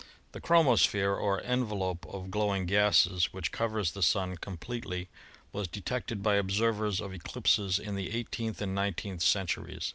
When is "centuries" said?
9.21-9.89